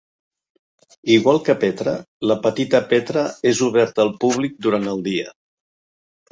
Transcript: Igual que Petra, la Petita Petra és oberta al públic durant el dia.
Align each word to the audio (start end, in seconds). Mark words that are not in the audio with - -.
Igual 1.15 1.41
que 1.49 1.55
Petra, 1.65 1.93
la 2.31 2.39
Petita 2.47 2.83
Petra 2.95 3.27
és 3.53 3.63
oberta 3.71 4.07
al 4.07 4.13
públic 4.27 4.59
durant 4.69 4.93
el 4.97 5.09
dia. 5.13 5.39